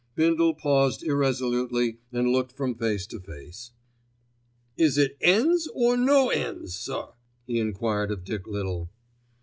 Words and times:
Bindle 0.15 0.55
paused 0.55 1.03
irresolutely 1.03 1.99
and 2.11 2.29
looked 2.31 2.53
from 2.53 2.73
face 2.73 3.05
to 3.05 3.19
face. 3.19 3.69
"Is 4.75 4.97
it 4.97 5.15
'ens 5.21 5.67
or 5.75 5.95
no 5.95 6.31
'ens, 6.31 6.73
sir?" 6.73 7.09
he 7.45 7.59
enquired 7.59 8.09
of 8.09 8.23
Dick 8.23 8.47
Little. 8.47 8.89